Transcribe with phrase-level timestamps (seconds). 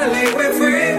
[0.00, 0.89] finally we're free.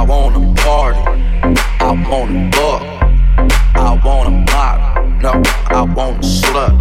[0.00, 0.98] I wanna party.
[1.78, 2.82] I wanna buck.
[3.74, 5.04] I wanna pop.
[5.22, 6.72] No, I wanna slut.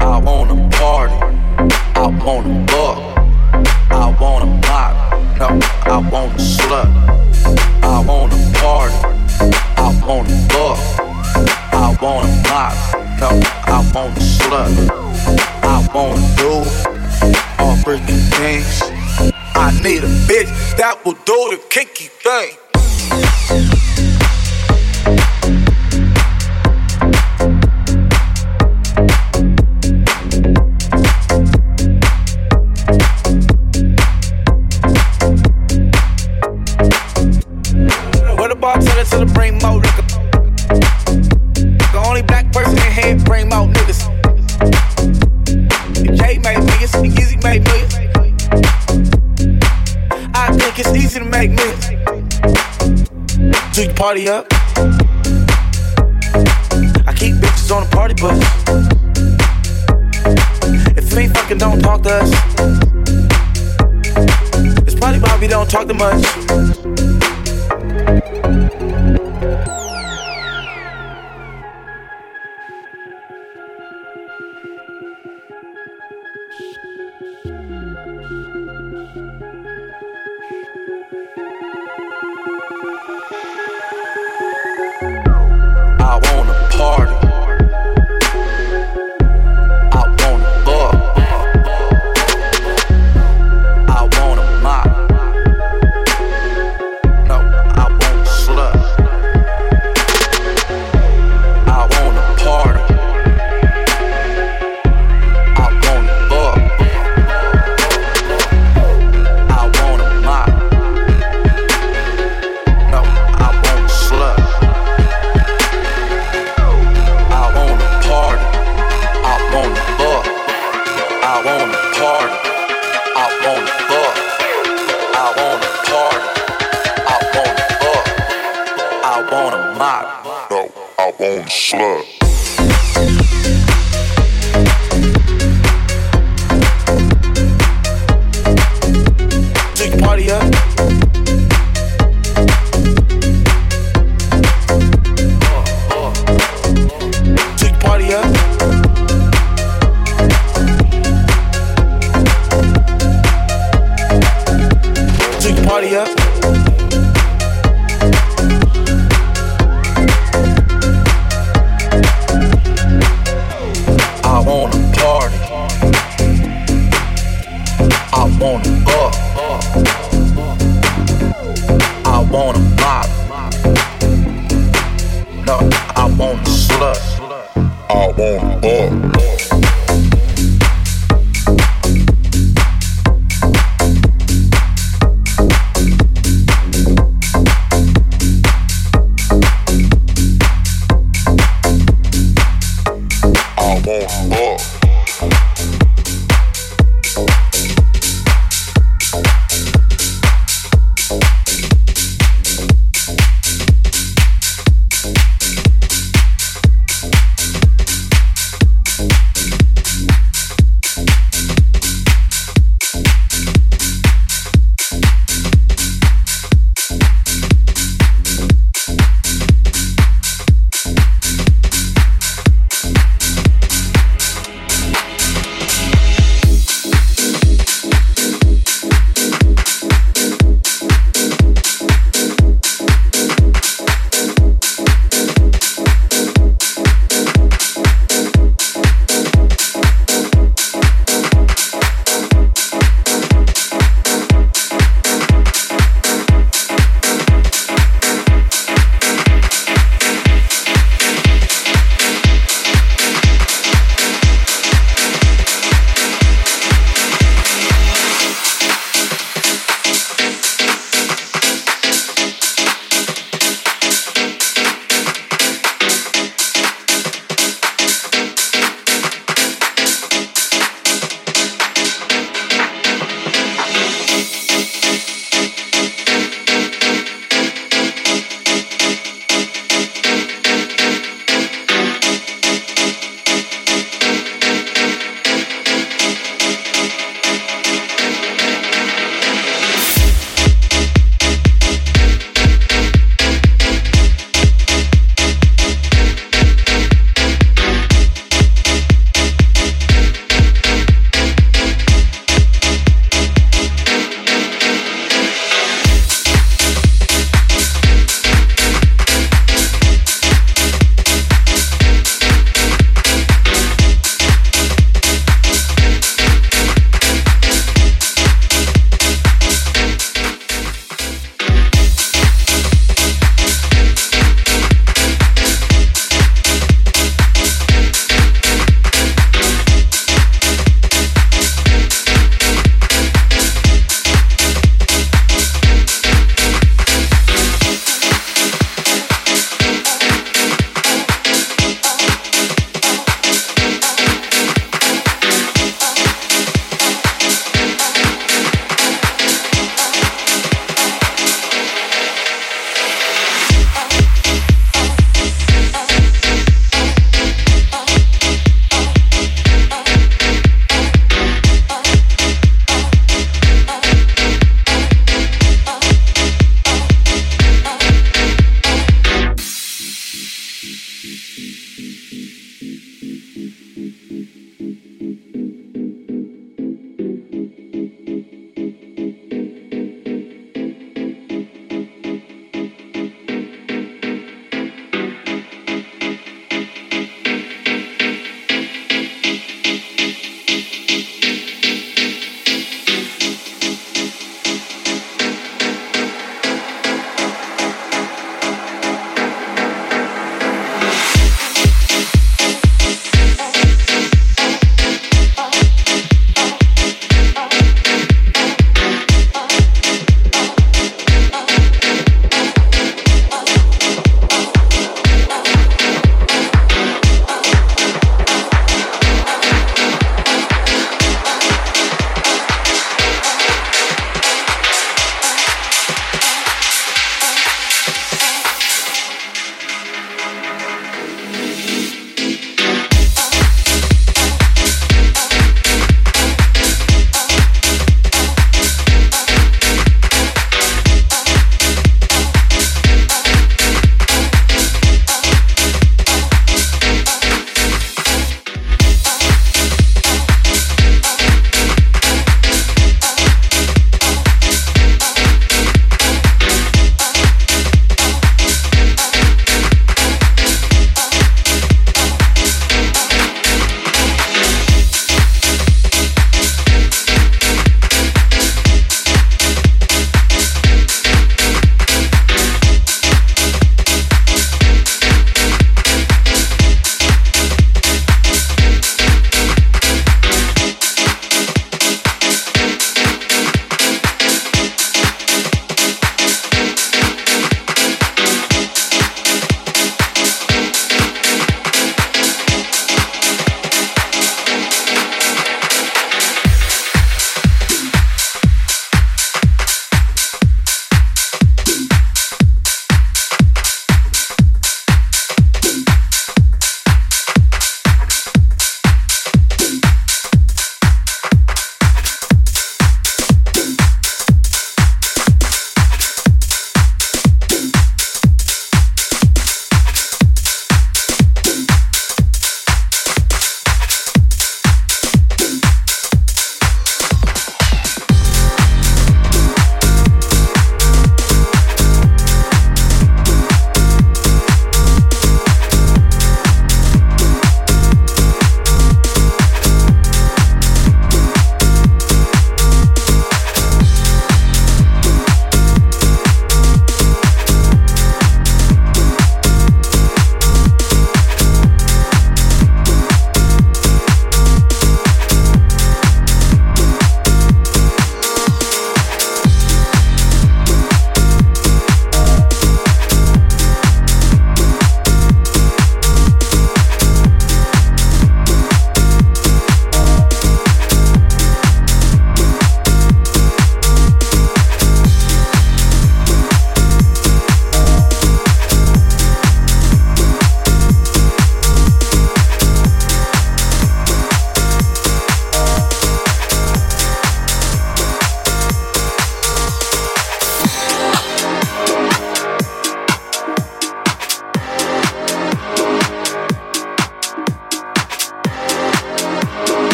[0.00, 1.14] I wanna party.
[1.94, 2.98] I wanna buck.
[3.92, 5.38] I wanna pop.
[5.38, 5.46] No,
[5.84, 6.90] I wanna slut.
[7.84, 8.96] I wanna party.
[9.76, 10.78] I wanna buck.
[11.72, 12.74] I wanna pop.
[13.20, 13.30] No,
[13.64, 14.90] I wanna slut.
[15.62, 16.52] I wanna do
[17.60, 18.93] all freaking things
[19.82, 22.63] need a bitch that will do the kinky thing.
[54.04, 54.46] Party up?
[57.06, 58.38] I keep bitches on the party bus.
[60.94, 62.30] If you ain't fucking, don't talk to us.
[64.82, 66.43] It's probably why we don't talk too much.